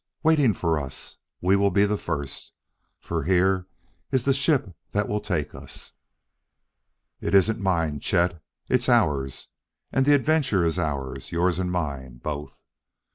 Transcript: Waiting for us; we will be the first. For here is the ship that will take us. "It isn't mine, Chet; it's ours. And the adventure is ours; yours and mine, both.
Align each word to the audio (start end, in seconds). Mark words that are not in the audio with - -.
Waiting 0.23 0.55
for 0.55 0.79
us; 0.79 1.17
we 1.41 1.55
will 1.55 1.69
be 1.69 1.85
the 1.85 1.95
first. 1.95 2.53
For 2.99 3.25
here 3.25 3.67
is 4.11 4.25
the 4.25 4.33
ship 4.33 4.75
that 4.93 5.07
will 5.07 5.19
take 5.19 5.53
us. 5.53 5.91
"It 7.19 7.35
isn't 7.35 7.59
mine, 7.61 7.99
Chet; 7.99 8.41
it's 8.67 8.89
ours. 8.89 9.49
And 9.91 10.03
the 10.03 10.15
adventure 10.15 10.65
is 10.65 10.79
ours; 10.79 11.31
yours 11.31 11.59
and 11.59 11.71
mine, 11.71 12.17
both. 12.17 12.63